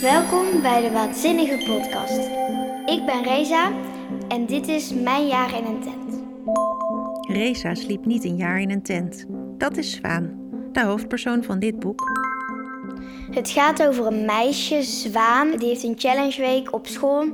Welkom 0.00 0.62
bij 0.62 0.82
de 0.82 0.90
Waanzinnige 0.90 1.56
Podcast. 1.56 2.18
Ik 2.86 3.06
ben 3.06 3.22
Reza 3.22 3.72
en 4.28 4.46
dit 4.46 4.68
is 4.68 4.92
mijn 4.92 5.26
jaar 5.26 5.58
in 5.58 5.64
een 5.64 5.80
tent. 5.80 6.22
Reza 7.28 7.74
sliep 7.74 8.04
niet 8.04 8.24
een 8.24 8.36
jaar 8.36 8.60
in 8.60 8.70
een 8.70 8.82
tent. 8.82 9.26
Dat 9.58 9.76
is 9.76 9.92
Zwaan, 9.92 10.50
de 10.72 10.84
hoofdpersoon 10.84 11.44
van 11.44 11.58
dit 11.58 11.78
boek. 11.78 12.00
Het 13.30 13.50
gaat 13.50 13.86
over 13.86 14.06
een 14.06 14.24
meisje, 14.24 14.82
Zwaan, 14.82 15.56
die 15.56 15.68
heeft 15.68 15.82
een 15.82 15.98
challenge 15.98 16.40
week 16.40 16.74
op 16.74 16.86
school 16.86 17.24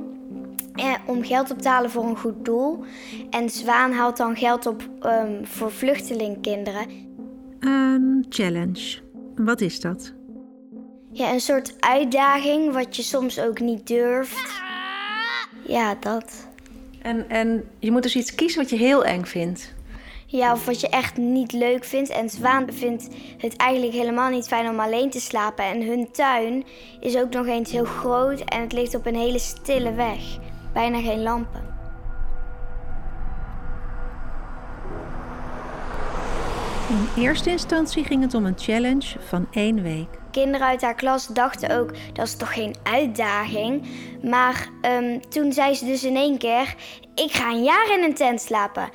eh, 0.73 0.93
om 1.05 1.23
geld 1.23 1.51
op 1.51 1.61
te 1.61 1.69
halen 1.69 1.91
voor 1.91 2.03
een 2.03 2.17
goed 2.17 2.45
doel. 2.45 2.83
En 3.29 3.49
Zwaan 3.49 3.91
haalt 3.91 4.17
dan 4.17 4.35
geld 4.35 4.65
op 4.65 4.89
um, 5.05 5.45
voor 5.45 5.71
vluchtelingkinderen. 5.71 6.85
Een 7.59 8.25
challenge. 8.29 8.99
Wat 9.35 9.61
is 9.61 9.79
dat? 9.79 10.15
Ja, 11.17 11.33
een 11.33 11.39
soort 11.39 11.73
uitdaging 11.79 12.73
wat 12.73 12.95
je 12.95 13.01
soms 13.01 13.39
ook 13.39 13.59
niet 13.59 13.87
durft. 13.87 14.61
Ja, 15.67 15.95
dat. 15.99 16.47
En, 17.01 17.29
en 17.29 17.69
je 17.79 17.91
moet 17.91 18.03
dus 18.03 18.15
iets 18.15 18.35
kiezen 18.35 18.61
wat 18.61 18.69
je 18.69 18.75
heel 18.75 19.05
eng 19.05 19.23
vindt. 19.23 19.73
Ja, 20.25 20.53
of 20.53 20.65
wat 20.65 20.81
je 20.81 20.89
echt 20.89 21.17
niet 21.17 21.51
leuk 21.51 21.83
vindt. 21.83 22.09
En 22.09 22.29
Zwaan 22.29 22.67
vindt 22.73 23.07
het 23.37 23.55
eigenlijk 23.55 23.93
helemaal 23.93 24.29
niet 24.29 24.47
fijn 24.47 24.69
om 24.69 24.79
alleen 24.79 25.09
te 25.09 25.19
slapen. 25.19 25.65
En 25.65 25.81
hun 25.81 26.11
tuin 26.11 26.65
is 26.99 27.17
ook 27.17 27.29
nog 27.29 27.45
eens 27.45 27.71
heel 27.71 27.85
groot 27.85 28.39
en 28.39 28.61
het 28.61 28.73
ligt 28.73 28.95
op 28.95 29.05
een 29.05 29.15
hele 29.15 29.39
stille 29.39 29.93
weg. 29.93 30.37
Bijna 30.73 31.01
geen 31.01 31.21
lampen. 31.21 31.65
In 36.89 37.23
eerste 37.23 37.49
instantie 37.49 38.03
ging 38.03 38.21
het 38.21 38.33
om 38.33 38.45
een 38.45 38.57
challenge 38.57 39.19
van 39.19 39.47
één 39.51 39.81
week. 39.83 40.25
Kinderen 40.37 40.67
uit 40.67 40.81
haar 40.81 40.95
klas 40.95 41.27
dachten 41.27 41.79
ook 41.79 41.89
dat 42.13 42.25
is 42.25 42.35
toch 42.35 42.53
geen 42.53 42.75
uitdaging. 42.83 43.87
Maar 44.23 44.69
um, 44.81 45.29
toen 45.29 45.53
zei 45.53 45.73
ze 45.73 45.85
dus 45.85 46.03
in 46.03 46.15
één 46.15 46.37
keer: 46.37 46.75
Ik 47.15 47.31
ga 47.31 47.51
een 47.51 47.63
jaar 47.63 47.97
in 47.97 48.03
een 48.03 48.13
tent 48.13 48.41
slapen. 48.41 48.89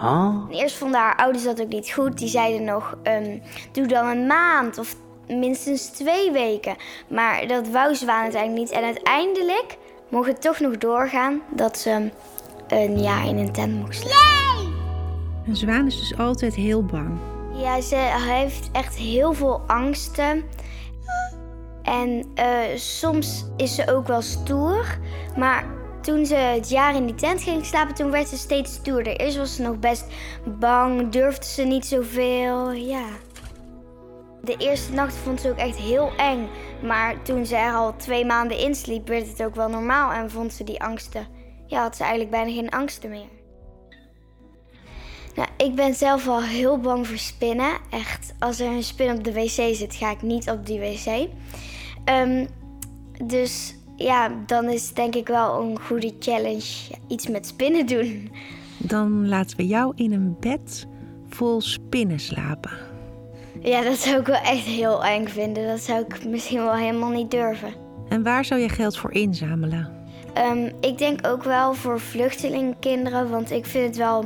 Huh? 0.00 0.34
Eerst 0.50 0.76
vonden 0.76 1.00
haar 1.00 1.16
ouders 1.16 1.44
dat 1.44 1.60
ook 1.60 1.68
niet 1.68 1.92
goed. 1.92 2.18
Die 2.18 2.28
zeiden 2.28 2.64
nog: 2.64 2.96
um, 3.02 3.42
Doe 3.72 3.86
dan 3.86 4.06
een 4.06 4.26
maand 4.26 4.78
of 4.78 4.96
minstens 5.28 5.86
twee 5.86 6.30
weken. 6.30 6.76
Maar 7.08 7.46
dat 7.46 7.68
wou 7.68 7.94
ze 7.94 8.12
uiteindelijk 8.12 8.60
niet. 8.60 8.70
En 8.70 8.84
uiteindelijk 8.84 9.76
mocht 10.08 10.28
het 10.28 10.40
toch 10.40 10.60
nog 10.60 10.78
doorgaan 10.78 11.42
dat 11.50 11.78
ze 11.78 12.10
een 12.68 13.02
jaar 13.02 13.26
in 13.26 13.38
een 13.38 13.52
tent 13.52 13.74
mocht 13.74 13.96
slapen. 13.96 14.72
Een 15.46 15.56
zwaan 15.56 15.86
is 15.86 15.98
dus 15.98 16.18
altijd 16.18 16.54
heel 16.54 16.84
bang. 16.84 17.18
Ja, 17.54 17.80
ze 17.80 17.96
heeft 18.16 18.68
echt 18.72 18.96
heel 18.96 19.32
veel 19.32 19.60
angsten. 19.66 20.44
En 21.84 22.32
uh, 22.34 22.76
soms 22.76 23.44
is 23.56 23.74
ze 23.74 23.92
ook 23.92 24.06
wel 24.06 24.22
stoer. 24.22 24.98
Maar 25.36 25.66
toen 26.00 26.26
ze 26.26 26.34
het 26.34 26.68
jaar 26.68 26.94
in 26.94 27.06
die 27.06 27.14
tent 27.14 27.42
ging 27.42 27.64
slapen, 27.64 27.94
toen 27.94 28.10
werd 28.10 28.28
ze 28.28 28.36
steeds 28.36 28.74
stoerder. 28.74 29.16
Eerst 29.16 29.36
was 29.36 29.54
ze 29.54 29.62
nog 29.62 29.78
best 29.78 30.04
bang, 30.44 31.08
durfde 31.08 31.46
ze 31.46 31.62
niet 31.62 31.86
zoveel. 31.86 32.72
Ja. 32.72 33.04
De 34.42 34.56
eerste 34.56 34.92
nacht 34.92 35.14
vond 35.14 35.40
ze 35.40 35.50
ook 35.50 35.58
echt 35.58 35.76
heel 35.76 36.10
eng. 36.16 36.48
Maar 36.82 37.22
toen 37.22 37.46
ze 37.46 37.56
er 37.56 37.72
al 37.72 37.96
twee 37.96 38.24
maanden 38.24 38.58
in 38.58 38.74
sliep, 38.74 39.08
werd 39.08 39.28
het 39.28 39.42
ook 39.42 39.54
wel 39.54 39.68
normaal. 39.68 40.12
En 40.12 40.30
vond 40.30 40.52
ze 40.52 40.64
die 40.64 40.82
angsten. 40.82 41.26
Ja, 41.66 41.82
had 41.82 41.96
ze 41.96 42.02
eigenlijk 42.02 42.30
bijna 42.30 42.52
geen 42.52 42.70
angsten 42.70 43.10
meer. 43.10 43.28
Nou, 45.34 45.48
ik 45.56 45.74
ben 45.74 45.94
zelf 45.94 46.28
al 46.28 46.42
heel 46.42 46.78
bang 46.78 47.06
voor 47.06 47.18
spinnen. 47.18 47.72
Echt, 47.90 48.34
als 48.38 48.60
er 48.60 48.66
een 48.66 48.82
spin 48.82 49.16
op 49.16 49.24
de 49.24 49.32
wc 49.32 49.74
zit, 49.74 49.94
ga 49.94 50.10
ik 50.10 50.22
niet 50.22 50.50
op 50.50 50.66
die 50.66 50.80
wc. 50.80 51.28
Um, 52.04 52.46
dus 53.26 53.74
ja, 53.96 54.30
dan 54.46 54.68
is 54.68 54.86
het 54.86 54.96
denk 54.96 55.14
ik 55.14 55.28
wel 55.28 55.62
een 55.62 55.80
goede 55.80 56.12
challenge 56.18 56.94
iets 57.08 57.28
met 57.28 57.46
spinnen 57.46 57.86
doen. 57.86 58.30
Dan 58.78 59.28
laten 59.28 59.56
we 59.56 59.66
jou 59.66 59.92
in 59.94 60.12
een 60.12 60.36
bed 60.40 60.86
vol 61.28 61.60
spinnen 61.60 62.20
slapen. 62.20 62.72
Ja, 63.60 63.82
dat 63.82 63.98
zou 63.98 64.20
ik 64.20 64.26
wel 64.26 64.40
echt 64.40 64.64
heel 64.64 65.04
eng 65.04 65.26
vinden. 65.26 65.66
Dat 65.66 65.80
zou 65.80 66.00
ik 66.00 66.24
misschien 66.24 66.62
wel 66.62 66.74
helemaal 66.74 67.10
niet 67.10 67.30
durven. 67.30 67.74
En 68.08 68.22
waar 68.22 68.44
zou 68.44 68.60
je 68.60 68.68
geld 68.68 68.96
voor 68.96 69.12
inzamelen? 69.12 69.92
Um, 70.38 70.72
ik 70.80 70.98
denk 70.98 71.26
ook 71.26 71.42
wel 71.42 71.74
voor 71.74 72.00
vluchtelingkinderen, 72.00 73.30
want 73.30 73.50
ik 73.50 73.66
vind 73.66 73.86
het 73.86 73.96
wel 73.96 74.24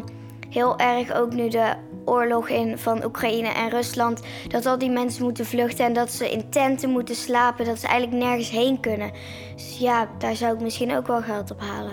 heel 0.49 0.79
erg 0.79 1.13
ook 1.13 1.33
nu 1.33 1.49
de 1.49 1.75
oorlog 2.09 2.49
in 2.49 2.79
van 2.79 3.05
Oekraïne 3.05 3.49
en 3.49 3.71
Rusland. 3.71 4.23
Dat 4.49 4.67
al 4.67 4.79
die 4.79 4.91
mensen 4.91 5.23
moeten 5.23 5.47
vluchten 5.47 5.85
en 5.85 5.93
dat 5.93 6.13
ze 6.13 6.31
in 6.31 6.51
tenten 6.51 6.91
moeten 6.91 7.15
slapen. 7.15 7.65
Dat 7.65 7.79
ze 7.79 7.87
eigenlijk 7.87 8.23
nergens 8.23 8.51
heen 8.51 8.81
kunnen. 8.81 9.11
Dus 9.55 9.79
ja, 9.79 10.09
daar 10.19 10.37
zou 10.37 10.55
ik 10.55 10.61
misschien 10.61 10.97
ook 10.97 11.07
wel 11.07 11.23
geld 11.23 11.51
op 11.51 11.61
halen. 11.61 11.93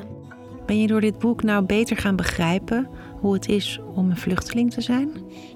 Ben 0.66 0.82
je 0.82 0.88
door 0.88 1.02
dit 1.02 1.20
boek 1.20 1.44
nou 1.44 1.64
beter 1.64 1.98
gaan 1.98 2.16
begrijpen 2.16 2.90
hoe 3.20 3.34
het 3.34 3.48
is 3.48 3.80
om 3.96 4.10
een 4.10 4.18
vluchteling 4.18 4.74
te 4.74 4.82
zijn? 4.82 5.12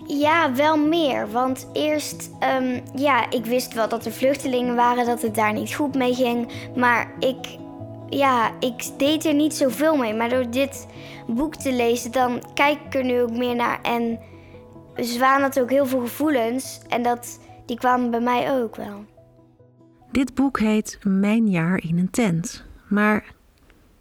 Ja, 0.07 0.53
wel 0.53 0.77
meer. 0.77 1.31
Want 1.31 1.69
eerst, 1.73 2.31
um, 2.61 2.81
ja, 2.95 3.29
ik 3.31 3.45
wist 3.45 3.73
wel 3.73 3.89
dat 3.89 4.05
er 4.05 4.11
vluchtelingen 4.11 4.75
waren, 4.75 5.05
dat 5.05 5.21
het 5.21 5.35
daar 5.35 5.53
niet 5.53 5.73
goed 5.73 5.95
mee 5.95 6.13
ging. 6.13 6.51
Maar 6.75 7.11
ik, 7.19 7.57
ja, 8.09 8.51
ik 8.59 8.83
deed 8.97 9.25
er 9.25 9.33
niet 9.33 9.53
zoveel 9.53 9.97
mee. 9.97 10.13
Maar 10.13 10.29
door 10.29 10.49
dit 10.49 10.87
boek 11.27 11.55
te 11.55 11.73
lezen, 11.73 12.11
dan 12.11 12.43
kijk 12.53 12.77
ik 12.85 12.95
er 12.95 13.03
nu 13.03 13.21
ook 13.21 13.37
meer 13.37 13.55
naar. 13.55 13.79
En 13.81 14.19
Zwaan 15.01 15.41
had 15.41 15.59
ook 15.59 15.69
heel 15.69 15.85
veel 15.85 15.99
gevoelens 15.99 16.79
en 16.87 17.03
dat, 17.03 17.39
die 17.65 17.77
kwamen 17.77 18.11
bij 18.11 18.19
mij 18.19 18.61
ook 18.61 18.75
wel. 18.75 19.05
Dit 20.11 20.33
boek 20.33 20.59
heet 20.59 20.99
Mijn 21.03 21.47
jaar 21.49 21.83
in 21.83 21.97
een 21.97 22.09
tent. 22.09 22.65
Maar 22.87 23.25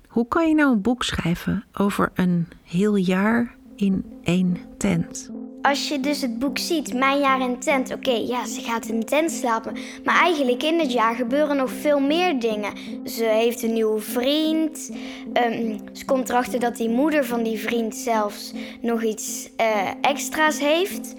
hoe 0.09 0.29
kan 0.29 0.49
je 0.49 0.55
nou 0.55 0.73
een 0.73 0.83
boek 0.83 1.03
schrijven 1.03 1.65
over 1.73 2.11
een 2.15 2.49
heel 2.63 2.97
jaar 2.97 3.57
in 3.77 4.05
één 4.23 4.57
tent? 4.77 5.31
Als 5.63 5.89
je 5.89 6.01
dus 6.01 6.21
het 6.21 6.39
boek 6.39 6.59
ziet, 6.59 6.95
Mijn 6.95 7.19
jaar 7.19 7.41
in 7.41 7.59
tent, 7.59 7.93
oké, 7.93 8.11
ja, 8.11 8.47
ze 8.47 8.61
gaat 8.61 8.87
in 8.87 8.95
een 8.95 9.05
tent 9.05 9.31
slapen. 9.31 9.77
Maar 10.05 10.21
eigenlijk 10.21 10.63
in 10.63 10.79
het 10.79 10.93
jaar 10.93 11.15
gebeuren 11.15 11.57
nog 11.57 11.71
veel 11.71 12.01
meer 12.01 12.41
dingen. 12.41 12.73
Ze 13.05 13.25
heeft 13.25 13.63
een 13.63 13.73
nieuwe 13.73 14.01
vriend. 14.01 14.91
Um, 15.33 15.79
ze 15.93 16.05
komt 16.05 16.29
erachter 16.29 16.61
dat 16.61 16.77
die 16.77 16.89
moeder 16.89 17.25
van 17.25 17.43
die 17.43 17.59
vriend 17.59 17.97
zelfs 17.97 18.53
nog 18.81 19.03
iets 19.03 19.51
uh, 19.61 19.91
extra's 20.01 20.59
heeft. 20.59 21.15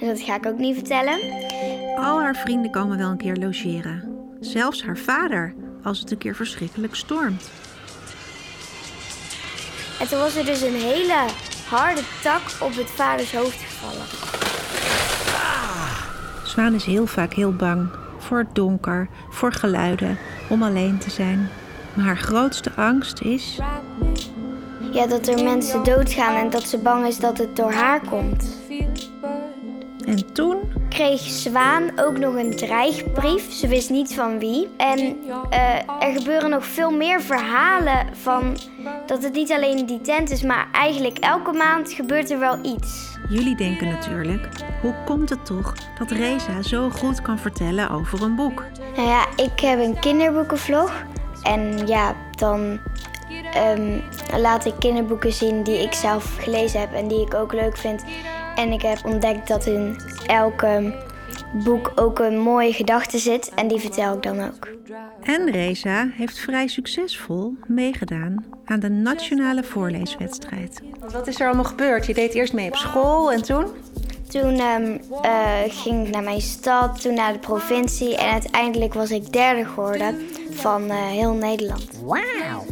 En 0.00 0.06
dat 0.06 0.20
ga 0.20 0.34
ik 0.34 0.46
ook 0.46 0.58
niet 0.58 0.74
vertellen. 0.74 1.18
Al 1.96 2.20
haar 2.20 2.36
vrienden 2.36 2.70
komen 2.70 2.98
wel 2.98 3.10
een 3.10 3.16
keer 3.16 3.36
logeren. 3.36 4.18
Zelfs 4.40 4.82
haar 4.82 4.98
vader, 4.98 5.54
als 5.82 6.00
het 6.00 6.10
een 6.10 6.18
keer 6.18 6.34
verschrikkelijk 6.34 6.94
stormt. 6.94 7.50
En 10.00 10.08
toen 10.08 10.18
was 10.18 10.36
er 10.36 10.44
dus 10.44 10.60
een 10.60 10.74
hele 10.74 11.24
harde 11.70 12.00
tak 12.22 12.42
op 12.60 12.74
het 12.74 12.90
vaders 12.90 13.34
hoofd 13.34 13.62
gevallen. 13.62 14.06
Zwaan 16.44 16.74
is 16.74 16.84
heel 16.84 17.06
vaak 17.06 17.32
heel 17.32 17.52
bang 17.52 17.88
voor 18.18 18.38
het 18.38 18.54
donker, 18.54 19.08
voor 19.30 19.52
geluiden, 19.52 20.18
om 20.48 20.62
alleen 20.62 20.98
te 20.98 21.10
zijn. 21.10 21.48
Maar 21.94 22.04
haar 22.04 22.18
grootste 22.18 22.70
angst 22.76 23.20
is. 23.20 23.58
Ja, 24.92 25.06
dat 25.06 25.28
er 25.28 25.42
mensen 25.42 25.84
doodgaan 25.84 26.34
en 26.34 26.50
dat 26.50 26.62
ze 26.62 26.78
bang 26.78 27.06
is 27.06 27.18
dat 27.18 27.38
het 27.38 27.56
door 27.56 27.72
haar 27.72 28.00
komt. 28.00 28.59
En 30.10 30.32
toen 30.32 30.58
kreeg 30.88 31.20
Zwaan 31.20 31.90
ook 31.96 32.18
nog 32.18 32.34
een 32.34 32.56
dreigbrief. 32.56 33.52
Ze 33.52 33.68
wist 33.68 33.90
niet 33.90 34.14
van 34.14 34.38
wie. 34.38 34.68
En 34.76 34.98
uh, 34.98 35.74
er 36.00 36.12
gebeuren 36.16 36.50
nog 36.50 36.64
veel 36.64 36.90
meer 36.90 37.22
verhalen 37.22 38.06
van 38.12 38.56
dat 39.06 39.22
het 39.22 39.32
niet 39.32 39.52
alleen 39.52 39.86
die 39.86 40.00
tent 40.00 40.30
is, 40.30 40.42
maar 40.42 40.68
eigenlijk 40.72 41.18
elke 41.18 41.52
maand 41.52 41.92
gebeurt 41.92 42.30
er 42.30 42.38
wel 42.38 42.58
iets. 42.62 43.18
Jullie 43.28 43.56
denken 43.56 43.88
natuurlijk, 43.88 44.48
hoe 44.82 44.94
komt 45.04 45.30
het 45.30 45.46
toch 45.46 45.74
dat 45.98 46.10
Reza 46.10 46.62
zo 46.62 46.90
goed 46.90 47.22
kan 47.22 47.38
vertellen 47.38 47.90
over 47.90 48.22
een 48.22 48.36
boek? 48.36 48.64
Nou 48.96 49.08
ja, 49.08 49.26
ik 49.36 49.60
heb 49.60 49.78
een 49.78 49.98
kinderboekenvlog. 49.98 51.04
En 51.42 51.86
ja, 51.86 52.14
dan 52.30 52.78
um, 53.78 54.02
laat 54.36 54.64
ik 54.64 54.74
kinderboeken 54.78 55.32
zien 55.32 55.62
die 55.62 55.82
ik 55.82 55.92
zelf 55.92 56.36
gelezen 56.40 56.80
heb 56.80 56.92
en 56.92 57.08
die 57.08 57.20
ik 57.20 57.34
ook 57.34 57.52
leuk 57.52 57.76
vind. 57.76 58.04
En 58.60 58.72
ik 58.72 58.82
heb 58.82 59.04
ontdekt 59.04 59.48
dat 59.48 59.66
in 59.66 59.96
elke 60.26 60.94
boek 61.64 61.92
ook 61.94 62.18
een 62.18 62.38
mooie 62.38 62.72
gedachte 62.72 63.18
zit 63.18 63.52
en 63.54 63.68
die 63.68 63.78
vertel 63.78 64.14
ik 64.14 64.22
dan 64.22 64.40
ook. 64.40 64.68
En 65.22 65.50
Reza 65.50 66.08
heeft 66.12 66.38
vrij 66.38 66.66
succesvol 66.66 67.54
meegedaan 67.66 68.44
aan 68.64 68.80
de 68.80 68.88
nationale 68.88 69.62
voorleeswedstrijd. 69.62 70.82
Wat 71.12 71.26
is 71.26 71.40
er 71.40 71.46
allemaal 71.46 71.64
gebeurd? 71.64 72.06
Je 72.06 72.14
deed 72.14 72.34
eerst 72.34 72.52
mee 72.52 72.68
op 72.68 72.76
school 72.76 73.32
en 73.32 73.42
toen? 73.42 73.66
Toen 74.28 74.60
um, 74.60 75.00
uh, 75.24 75.58
ging 75.66 76.06
ik 76.06 76.12
naar 76.12 76.22
mijn 76.22 76.40
stad, 76.40 77.00
toen 77.00 77.14
naar 77.14 77.32
de 77.32 77.38
provincie 77.38 78.16
en 78.16 78.30
uiteindelijk 78.30 78.94
was 78.94 79.10
ik 79.10 79.32
derde 79.32 79.64
geworden 79.64 80.14
van 80.50 80.82
uh, 80.82 81.06
heel 81.06 81.32
Nederland. 81.32 81.90
Wauw! 82.02 82.64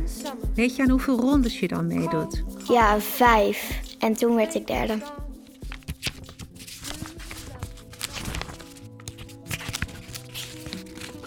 Weet 0.55 0.77
je 0.77 0.83
aan 0.83 0.91
hoeveel 0.91 1.21
rondes 1.21 1.61
je 1.61 1.69
dan 1.69 1.87
meedoet? 1.87 2.43
Ja, 2.69 3.01
vijf. 3.01 3.81
En 3.99 4.15
toen 4.15 4.35
werd 4.35 4.55
ik 4.55 4.67
derde. 4.67 4.99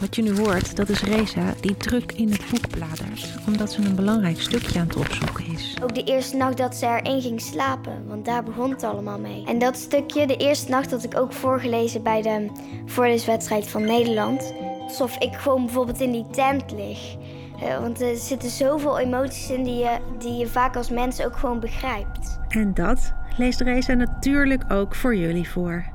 Wat 0.01 0.15
je 0.15 0.21
nu 0.21 0.37
hoort, 0.37 0.75
dat 0.75 0.89
is 0.89 1.03
Reza 1.03 1.53
die 1.59 1.77
druk 1.77 2.11
in 2.11 2.31
het 2.31 2.49
boek 2.49 2.69
bladert, 2.69 3.33
omdat 3.47 3.71
ze 3.71 3.81
een 3.81 3.95
belangrijk 3.95 4.41
stukje 4.41 4.79
aan 4.79 4.87
het 4.87 4.95
opzoeken 4.95 5.45
is. 5.45 5.77
Ook 5.83 5.95
de 5.95 6.03
eerste 6.03 6.37
nacht 6.37 6.57
dat 6.57 6.75
ze 6.75 6.85
erin 6.85 7.21
ging 7.21 7.41
slapen, 7.41 8.07
want 8.07 8.25
daar 8.25 8.43
begon 8.43 8.69
het 8.69 8.83
allemaal 8.83 9.19
mee. 9.19 9.45
En 9.45 9.59
dat 9.59 9.77
stukje, 9.77 10.27
de 10.27 10.37
eerste 10.37 10.69
nacht, 10.69 10.89
dat 10.89 11.03
ik 11.03 11.17
ook 11.17 11.33
voorgelezen 11.33 12.03
bij 12.03 12.21
de 12.21 12.49
voorleeswedstrijd 12.85 13.67
van 13.67 13.83
Nederland. 13.83 14.53
Alsof 14.81 15.17
ik 15.17 15.33
gewoon 15.33 15.65
bijvoorbeeld 15.65 15.99
in 15.99 16.11
die 16.11 16.27
tent 16.31 16.71
lig. 16.71 17.15
Eh, 17.61 17.79
want 17.79 18.01
er 18.01 18.15
zitten 18.15 18.49
zoveel 18.49 18.99
emoties 18.99 19.49
in 19.49 19.63
die 19.63 19.75
je, 19.75 19.97
die 20.19 20.33
je 20.37 20.47
vaak 20.47 20.75
als 20.75 20.89
mens 20.89 21.21
ook 21.21 21.37
gewoon 21.37 21.59
begrijpt. 21.59 22.39
En 22.47 22.73
dat 22.73 23.13
leest 23.37 23.61
Reza 23.61 23.93
natuurlijk 23.93 24.63
ook 24.71 24.95
voor 24.95 25.15
jullie 25.15 25.49
voor. 25.49 25.85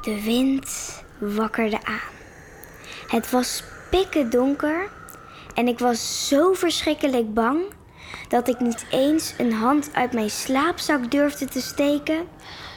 De 0.00 0.22
wind 0.22 0.98
wakkerde 1.20 1.84
aan. 1.84 2.18
Het 3.06 3.30
was 3.30 3.62
pikken 3.90 4.30
donker 4.30 4.88
en 5.54 5.68
ik 5.68 5.78
was 5.78 6.28
zo 6.28 6.52
verschrikkelijk 6.52 7.34
bang 7.34 7.60
dat 8.28 8.48
ik 8.48 8.60
niet 8.60 8.86
eens 8.90 9.34
een 9.38 9.52
hand 9.52 9.90
uit 9.92 10.12
mijn 10.12 10.30
slaapzak 10.30 11.10
durfde 11.10 11.46
te 11.46 11.60
steken 11.60 12.26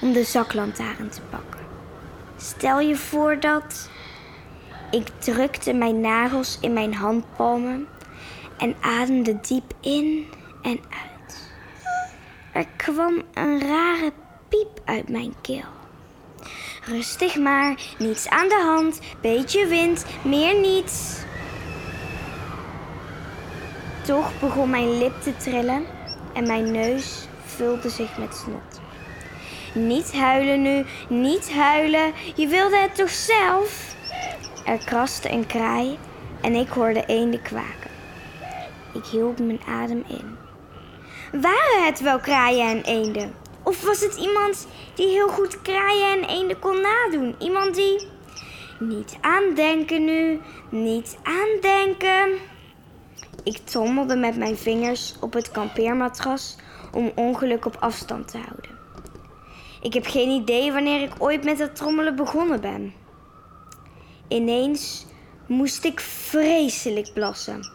om 0.01 0.13
de 0.13 0.24
zaklantaarn 0.24 1.10
te 1.10 1.22
pakken. 1.30 1.60
Stel 2.38 2.80
je 2.80 2.95
voor 2.95 3.40
dat. 3.40 3.90
Ik 4.92 5.07
drukte 5.19 5.74
mijn 5.74 6.01
nagels 6.01 6.57
in 6.62 6.74
mijn 6.74 6.94
handpalmen 6.94 7.88
en 8.57 8.75
ademde 8.81 9.40
diep 9.42 9.74
in 9.81 10.28
en 10.62 10.80
uit. 10.90 11.51
Er 12.54 12.68
kwam 12.78 13.22
een 13.34 13.60
rare 13.60 14.12
piep 14.50 14.81
uit 14.86 15.10
mijn 15.10 15.34
keel. 15.42 15.82
Rustig 16.85 17.38
maar, 17.38 17.75
niets 17.97 18.30
aan 18.30 18.47
de 18.47 18.62
hand, 18.65 19.00
beetje 19.21 19.68
wind, 19.68 20.06
meer 20.24 20.59
niets. 20.59 21.21
Toch 24.06 24.39
begon 24.39 24.69
mijn 24.69 24.97
lip 24.97 25.21
te 25.21 25.38
trillen 25.38 25.85
en 26.33 26.47
mijn 26.47 26.71
neus 26.71 27.27
vulde 27.45 27.89
zich 27.89 28.18
met 28.18 28.35
snot. 28.35 28.81
Niet 29.74 30.13
huilen 30.13 30.62
nu, 30.62 30.85
niet 31.09 31.53
huilen, 31.53 32.13
je 32.35 32.47
wilde 32.47 32.77
het 32.77 32.95
toch 32.95 33.09
zelf? 33.09 33.95
Er 34.65 34.85
kraste 34.85 35.31
een 35.31 35.45
kraai 35.45 35.97
en 36.41 36.53
ik 36.53 36.69
hoorde 36.69 37.06
eenden 37.06 37.41
kwaken. 37.41 37.91
Ik 38.94 39.06
hield 39.06 39.39
mijn 39.39 39.62
adem 39.68 40.03
in. 40.07 40.38
Waren 41.41 41.85
het 41.85 42.00
wel 42.00 42.19
kraaien 42.19 42.68
en 42.68 42.83
eenden? 42.83 43.43
Of 43.63 43.86
was 43.86 44.01
het 44.01 44.15
iemand 44.15 44.68
die 44.95 45.07
heel 45.07 45.27
goed 45.27 45.62
kraaien 45.62 46.21
en 46.21 46.30
eenden 46.30 46.60
kon 46.60 46.81
nadoen? 46.81 47.36
Iemand 47.39 47.75
die. 47.75 48.07
Niet 48.80 49.18
aandenken 49.21 50.06
nu, 50.06 50.39
niet 50.69 51.18
aandenken. 51.24 52.39
Ik 53.44 53.57
trommelde 53.57 54.15
met 54.15 54.38
mijn 54.38 54.57
vingers 54.57 55.15
op 55.19 55.33
het 55.33 55.51
kampeermatras 55.51 56.56
om 56.94 57.12
ongeluk 57.15 57.65
op 57.65 57.75
afstand 57.80 58.27
te 58.27 58.38
houden. 58.38 58.71
Ik 59.81 59.94
heb 59.94 60.06
geen 60.06 60.30
idee 60.30 60.71
wanneer 60.71 61.01
ik 61.01 61.13
ooit 61.18 61.44
met 61.44 61.57
dat 61.57 61.75
trommelen 61.75 62.16
begonnen 62.16 62.62
ben. 62.62 62.94
Ineens 64.27 65.06
moest 65.48 65.86
ik 65.86 66.00
vreselijk 66.00 67.13
blassen. 67.13 67.71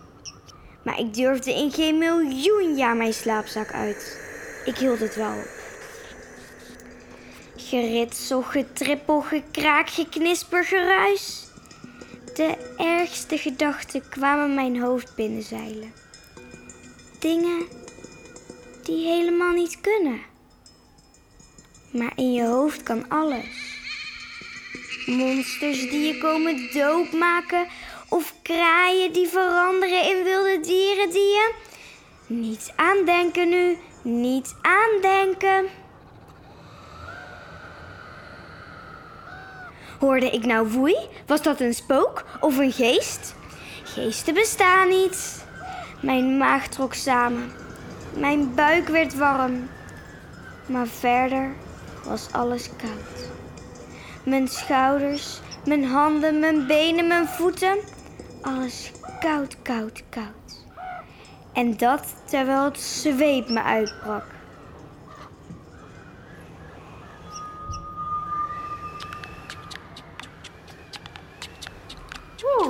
Maar 0.84 0.98
ik 0.98 1.14
durfde 1.14 1.54
in 1.54 1.70
geen 1.70 1.98
miljoen 1.98 2.76
jaar 2.76 2.96
mijn 2.96 3.12
slaapzak 3.12 3.72
uit. 3.72 4.20
Ik 4.64 4.76
hield 4.76 5.00
het 5.00 5.16
wel 5.16 5.32
op. 5.32 5.57
Geritsel, 7.68 8.42
getrippel, 8.42 9.20
gekraak, 9.20 9.90
geknisper, 9.90 10.64
geruis. 10.64 11.46
De 12.34 12.74
ergste 12.76 13.38
gedachten 13.38 14.08
kwamen 14.08 14.54
mijn 14.54 14.80
hoofd 14.80 15.14
binnenzeilen. 15.14 15.92
Dingen 17.18 17.66
die 18.82 19.06
helemaal 19.06 19.52
niet 19.52 19.80
kunnen. 19.80 20.20
Maar 21.92 22.12
in 22.16 22.32
je 22.32 22.44
hoofd 22.44 22.82
kan 22.82 23.08
alles. 23.08 23.46
Monsters 25.06 25.90
die 25.90 26.06
je 26.06 26.18
komen 26.18 26.72
doodmaken 26.72 27.66
of 28.08 28.34
kraaien 28.42 29.12
die 29.12 29.28
veranderen 29.28 30.16
in 30.16 30.24
wilde 30.24 30.60
dieren 30.60 31.10
die 31.10 31.28
je... 31.28 31.54
Niet 32.26 32.72
aandenken 32.76 33.48
nu, 33.48 33.78
niet 34.02 34.54
aandenken. 34.62 35.86
Hoorde 39.98 40.30
ik 40.30 40.46
nou 40.46 40.68
woei? 40.68 40.96
Was 41.26 41.42
dat 41.42 41.60
een 41.60 41.74
spook 41.74 42.24
of 42.40 42.58
een 42.58 42.72
geest? 42.72 43.34
Geesten 43.84 44.34
bestaan 44.34 44.88
niet. 44.88 45.44
Mijn 46.00 46.36
maag 46.36 46.68
trok 46.68 46.94
samen. 46.94 47.52
Mijn 48.14 48.54
buik 48.54 48.88
werd 48.88 49.16
warm. 49.16 49.68
Maar 50.66 50.86
verder 50.86 51.54
was 52.04 52.28
alles 52.32 52.70
koud. 52.76 53.30
Mijn 54.24 54.48
schouders, 54.48 55.40
mijn 55.64 55.84
handen, 55.84 56.38
mijn 56.38 56.66
benen, 56.66 57.06
mijn 57.06 57.26
voeten. 57.26 57.78
Alles 58.42 58.92
koud, 59.20 59.56
koud, 59.62 60.02
koud. 60.08 60.64
En 61.52 61.76
dat 61.76 62.14
terwijl 62.24 62.64
het 62.64 62.80
zweep 62.80 63.48
me 63.48 63.62
uitbrak. 63.62 64.37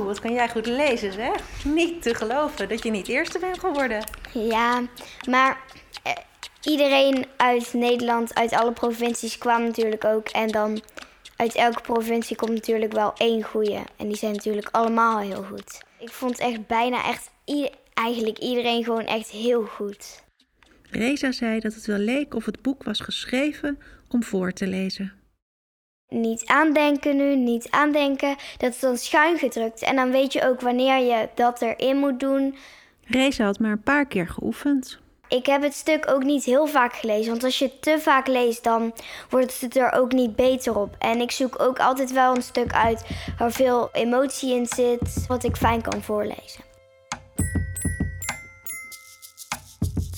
Wat 0.09 0.21
kan 0.21 0.33
jij 0.33 0.49
goed 0.49 0.67
lezen, 0.67 1.13
zeg. 1.13 1.65
Niet 1.65 2.03
te 2.03 2.15
geloven 2.15 2.69
dat 2.69 2.83
je 2.83 2.91
niet 2.91 3.09
eerste 3.09 3.39
bent 3.39 3.59
geworden. 3.59 4.05
Ja, 4.33 4.83
maar 5.29 5.61
eh, 6.03 6.13
iedereen 6.63 7.27
uit 7.37 7.73
Nederland, 7.73 8.35
uit 8.35 8.53
alle 8.53 8.73
provincies 8.73 9.39
kwam 9.39 9.63
natuurlijk 9.63 10.05
ook. 10.05 10.29
En 10.29 10.49
dan 10.49 10.81
uit 11.37 11.55
elke 11.55 11.81
provincie 11.81 12.37
komt 12.37 12.53
natuurlijk 12.53 12.93
wel 12.93 13.13
één 13.17 13.43
goeie. 13.43 13.81
En 13.97 14.09
die 14.09 14.17
zijn 14.17 14.33
natuurlijk 14.33 14.69
allemaal 14.71 15.19
heel 15.19 15.43
goed. 15.43 15.83
Ik 15.99 16.11
vond 16.11 16.39
echt 16.39 16.67
bijna 16.67 17.05
echt 17.05 17.31
eigenlijk 17.95 18.39
iedereen 18.39 18.85
gewoon 18.85 19.07
echt 19.07 19.31
heel 19.31 19.65
goed. 19.65 20.23
Reza 20.91 21.33
zei 21.33 21.61
dat 21.61 21.75
het 21.75 21.87
wel 21.87 21.99
leek 21.99 22.35
of 22.35 22.45
het 22.45 22.63
boek 22.63 22.83
was 22.83 23.01
geschreven 23.01 23.79
om 24.09 24.23
voor 24.23 24.53
te 24.53 24.67
lezen. 24.67 25.18
Niet 26.09 26.47
aandenken 26.47 27.17
nu, 27.17 27.37
niet 27.37 27.71
aandenken. 27.71 28.37
Dat 28.57 28.73
is 28.73 28.81
dan 28.81 28.97
schuin 28.97 29.39
gedrukt. 29.39 29.83
En 29.83 29.97
dan 29.97 30.11
weet 30.11 30.33
je 30.33 30.49
ook 30.49 30.61
wanneer 30.61 30.99
je 30.99 31.29
dat 31.35 31.63
erin 31.63 31.97
moet 31.97 32.21
doen. 32.21 32.57
Reza 33.05 33.45
had 33.45 33.59
maar 33.59 33.71
een 33.71 33.83
paar 33.83 34.07
keer 34.07 34.29
geoefend. 34.29 34.99
Ik 35.29 35.47
heb 35.47 35.63
het 35.63 35.75
stuk 35.75 36.11
ook 36.11 36.23
niet 36.23 36.45
heel 36.45 36.67
vaak 36.67 36.95
gelezen. 36.95 37.31
Want 37.31 37.45
als 37.45 37.59
je 37.59 37.65
het 37.65 37.83
te 37.83 37.97
vaak 38.01 38.27
leest, 38.27 38.65
dan 38.65 38.93
wordt 39.31 39.61
het 39.61 39.77
er 39.77 39.93
ook 39.93 40.13
niet 40.13 40.37
beter 40.37 40.79
op. 40.79 40.97
En 40.99 41.21
ik 41.21 41.31
zoek 41.31 41.61
ook 41.63 41.79
altijd 41.79 42.13
wel 42.13 42.37
een 42.37 42.43
stuk 42.43 42.73
uit 42.73 43.07
waar 43.39 43.53
veel 43.53 43.89
emotie 43.93 44.55
in 44.55 44.67
zit. 44.67 45.27
Wat 45.27 45.45
ik 45.45 45.57
fijn 45.57 45.83
kan 45.83 46.03
voorlezen. 46.03 46.68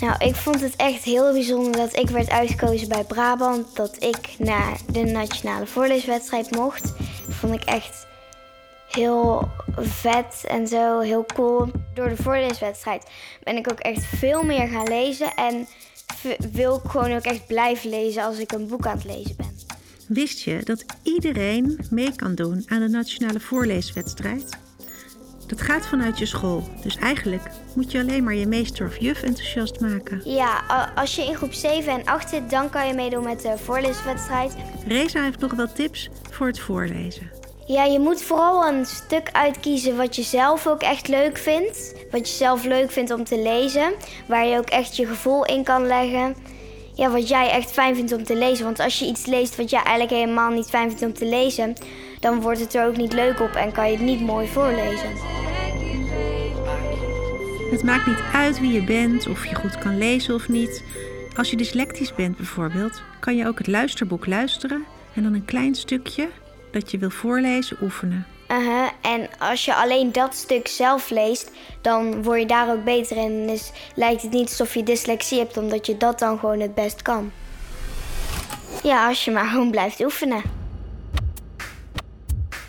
Nou, 0.00 0.24
ik 0.24 0.34
vond 0.34 0.60
het 0.60 0.76
echt 0.76 1.02
heel 1.02 1.32
bijzonder 1.32 1.72
dat 1.72 1.96
ik 1.96 2.08
werd 2.08 2.30
uitgekozen 2.30 2.88
bij 2.88 3.04
Brabant. 3.04 3.76
Dat 3.76 4.02
ik 4.02 4.34
naar 4.38 4.78
de 4.92 5.04
nationale 5.04 5.66
voorleeswedstrijd 5.66 6.50
mocht. 6.50 6.82
Dat 6.82 7.34
vond 7.34 7.54
ik 7.54 7.64
echt 7.64 8.06
heel 8.90 9.48
vet 9.76 10.44
en 10.48 10.66
zo, 10.66 11.00
heel 11.00 11.24
cool. 11.34 11.70
Door 11.94 12.08
de 12.08 12.22
voorleeswedstrijd 12.22 13.06
ben 13.42 13.56
ik 13.56 13.70
ook 13.72 13.78
echt 13.78 14.04
veel 14.04 14.42
meer 14.42 14.68
gaan 14.68 14.88
lezen. 14.88 15.34
En 15.34 15.66
wil 16.52 16.80
ik 16.84 16.90
gewoon 16.90 17.12
ook 17.12 17.24
echt 17.24 17.46
blijven 17.46 17.90
lezen 17.90 18.22
als 18.22 18.38
ik 18.38 18.52
een 18.52 18.66
boek 18.66 18.86
aan 18.86 18.96
het 18.96 19.04
lezen 19.04 19.36
ben. 19.36 19.58
Wist 20.08 20.40
je 20.40 20.60
dat 20.64 20.84
iedereen 21.02 21.80
mee 21.90 22.16
kan 22.16 22.34
doen 22.34 22.62
aan 22.66 22.80
de 22.80 22.88
nationale 22.88 23.40
voorleeswedstrijd? 23.40 24.58
Dat 25.50 25.60
gaat 25.60 25.86
vanuit 25.86 26.18
je 26.18 26.26
school, 26.26 26.62
dus 26.82 26.96
eigenlijk 26.96 27.42
moet 27.74 27.92
je 27.92 27.98
alleen 27.98 28.24
maar 28.24 28.34
je 28.34 28.46
meester 28.46 28.86
of 28.86 28.96
juf 29.00 29.22
enthousiast 29.22 29.80
maken. 29.80 30.20
Ja, 30.24 30.64
als 30.94 31.16
je 31.16 31.24
in 31.24 31.34
groep 31.34 31.52
7 31.52 31.92
en 31.92 32.04
8 32.04 32.28
zit, 32.28 32.50
dan 32.50 32.70
kan 32.70 32.86
je 32.86 32.94
meedoen 32.94 33.24
met 33.24 33.40
de 33.40 33.54
voorleeswedstrijd. 33.64 34.54
Reza 34.86 35.22
heeft 35.22 35.38
nog 35.40 35.54
wel 35.54 35.72
tips 35.72 36.08
voor 36.30 36.46
het 36.46 36.60
voorlezen. 36.60 37.30
Ja, 37.66 37.84
je 37.84 37.98
moet 37.98 38.22
vooral 38.22 38.66
een 38.68 38.86
stuk 38.86 39.28
uitkiezen 39.32 39.96
wat 39.96 40.16
je 40.16 40.22
zelf 40.22 40.66
ook 40.66 40.82
echt 40.82 41.08
leuk 41.08 41.38
vindt. 41.38 41.94
Wat 42.10 42.28
je 42.28 42.34
zelf 42.34 42.64
leuk 42.64 42.90
vindt 42.90 43.10
om 43.10 43.24
te 43.24 43.42
lezen. 43.42 43.92
Waar 44.26 44.46
je 44.46 44.58
ook 44.58 44.70
echt 44.70 44.96
je 44.96 45.06
gevoel 45.06 45.44
in 45.44 45.64
kan 45.64 45.86
leggen. 45.86 46.36
Ja, 46.94 47.10
wat 47.10 47.28
jij 47.28 47.50
echt 47.50 47.70
fijn 47.70 47.96
vindt 47.96 48.12
om 48.12 48.24
te 48.24 48.36
lezen. 48.36 48.64
Want 48.64 48.80
als 48.80 48.98
je 48.98 49.06
iets 49.06 49.26
leest 49.26 49.56
wat 49.56 49.70
jij 49.70 49.82
eigenlijk 49.82 50.22
helemaal 50.22 50.50
niet 50.50 50.68
fijn 50.68 50.88
vindt 50.88 51.04
om 51.04 51.14
te 51.14 51.26
lezen, 51.26 51.74
dan 52.20 52.40
wordt 52.40 52.60
het 52.60 52.74
er 52.74 52.86
ook 52.86 52.96
niet 52.96 53.12
leuk 53.12 53.40
op 53.40 53.50
en 53.50 53.72
kan 53.72 53.86
je 53.90 53.96
het 53.96 54.06
niet 54.06 54.20
mooi 54.20 54.48
voorlezen. 54.48 55.10
Het 57.70 57.82
maakt 57.82 58.06
niet 58.06 58.22
uit 58.32 58.60
wie 58.60 58.72
je 58.72 58.84
bent, 58.84 59.26
of 59.26 59.46
je 59.46 59.54
goed 59.54 59.78
kan 59.78 59.98
lezen 59.98 60.34
of 60.34 60.48
niet. 60.48 60.84
Als 61.36 61.50
je 61.50 61.56
dyslectisch 61.56 62.14
bent 62.14 62.36
bijvoorbeeld, 62.36 63.02
kan 63.20 63.36
je 63.36 63.46
ook 63.46 63.58
het 63.58 63.66
luisterboek 63.66 64.26
luisteren 64.26 64.84
en 65.14 65.22
dan 65.22 65.34
een 65.34 65.44
klein 65.44 65.74
stukje 65.74 66.28
dat 66.72 66.90
je 66.90 66.98
wil 66.98 67.10
voorlezen 67.10 67.76
oefenen. 67.82 68.26
Uh-huh. 68.48 68.88
En 69.00 69.28
als 69.38 69.64
je 69.64 69.74
alleen 69.74 70.12
dat 70.12 70.34
stuk 70.34 70.68
zelf 70.68 71.10
leest, 71.10 71.50
dan 71.80 72.22
word 72.22 72.40
je 72.40 72.46
daar 72.46 72.70
ook 72.70 72.84
beter 72.84 73.16
in. 73.16 73.46
Dus 73.46 73.72
lijkt 73.94 74.22
het 74.22 74.32
niet 74.32 74.48
alsof 74.48 74.74
je 74.74 74.82
dyslexie 74.82 75.38
hebt, 75.38 75.56
omdat 75.56 75.86
je 75.86 75.96
dat 75.96 76.18
dan 76.18 76.38
gewoon 76.38 76.60
het 76.60 76.74
best 76.74 77.02
kan. 77.02 77.32
Ja, 78.82 79.08
als 79.08 79.24
je 79.24 79.30
maar 79.30 79.46
gewoon 79.46 79.70
blijft 79.70 80.04
oefenen. 80.04 80.59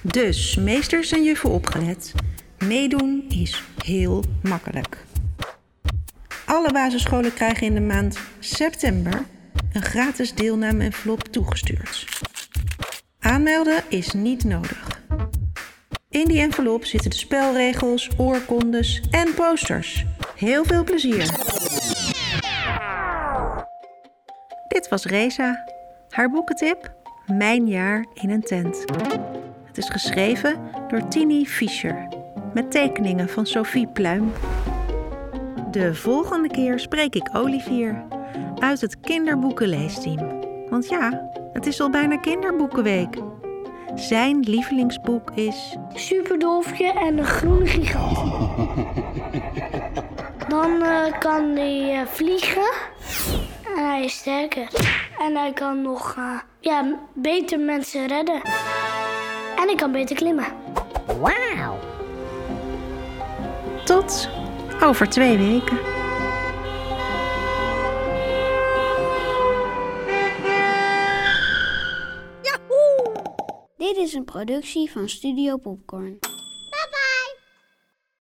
Dus, 0.02 0.56
meesters 0.56 1.12
en 1.12 1.24
juffen 1.24 1.50
opgelet. 1.50 2.14
Meedoen 2.58 3.26
is 3.30 3.64
heel 3.84 4.24
makkelijk. 4.44 4.98
Alle 6.46 6.72
basisscholen 6.72 7.34
krijgen 7.34 7.68
in 7.68 7.74
de 7.74 7.82
maand 7.82 8.20
september 8.40 9.26
een 9.74 9.82
gratis 9.82 10.34
deelname-envelop 10.34 11.24
toegestuurd. 11.24 12.06
Aanmelden 13.20 13.84
is 13.90 14.14
niet 14.14 14.44
nodig. 14.44 15.00
In 16.10 16.26
die 16.26 16.40
envelop 16.40 16.86
zitten 16.86 17.10
de 17.10 17.16
spelregels, 17.16 18.10
oorkondes 18.18 19.02
en 19.12 19.34
posters. 19.34 20.06
Heel 20.36 20.66
veel 20.66 20.84
plezier! 20.84 21.30
Dit 24.68 24.88
was 24.90 25.06
Reza. 25.06 25.66
Haar 26.10 26.30
boekentip: 26.30 26.94
Mijn 27.26 27.68
jaar 27.68 28.06
in 28.14 28.30
een 28.30 28.42
tent. 28.42 28.86
Het 29.72 29.80
is 29.80 29.90
geschreven 29.90 30.60
door 30.88 31.08
Tini 31.08 31.46
Fischer 31.46 32.08
met 32.54 32.72
tekeningen 32.72 33.30
van 33.30 33.46
Sophie 33.46 33.88
Pluim. 33.88 34.32
De 35.72 35.96
volgende 35.96 36.48
keer 36.48 36.80
spreek 36.80 37.16
ik 37.16 37.30
Olivier 37.34 38.04
uit 38.60 38.82
het 38.82 39.00
kinderboekenleesteam. 39.00 40.40
Want 40.70 40.90
ja, 40.90 41.30
het 41.54 41.66
is 41.66 41.82
al 41.82 41.90
bijna 41.90 42.18
kinderboekenweek. 42.18 43.18
Zijn 43.96 44.40
lievelingsboek 44.40 45.32
is 45.32 45.78
Superdolfje 45.94 46.92
en 46.92 47.18
een 47.18 47.26
groene 47.26 47.66
gigant. 47.66 48.18
Dan 50.48 50.84
eh, 50.84 51.20
kan 51.20 51.56
hij 51.56 52.00
eh, 52.00 52.08
vliegen. 52.08 52.72
En 53.76 53.88
hij 53.88 54.04
is 54.04 54.14
sterker. 54.14 54.68
En 55.20 55.36
hij 55.36 55.54
kan 55.54 55.82
nog 55.82 56.16
eh, 56.18 56.40
ja, 56.60 57.00
beter 57.14 57.60
mensen 57.60 58.08
redden. 58.08 58.42
En 59.62 59.68
hij 59.68 59.76
kan 59.76 59.92
beter 59.92 60.16
klimmen. 60.16 60.46
Wauw. 61.20 61.80
Tot 63.86 64.30
over 64.84 65.10
twee 65.10 65.38
weken. 65.38 65.80
Dit 73.78 73.98
is 73.98 74.14
een 74.14 74.26
productie 74.26 74.92
van 74.92 75.10
Studio 75.10 75.58
Popcorn. 75.58 76.20